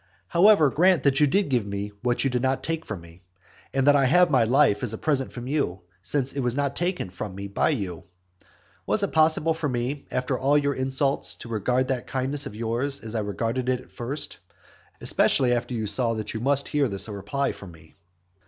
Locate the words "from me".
2.87-3.21, 7.11-7.45, 17.51-17.93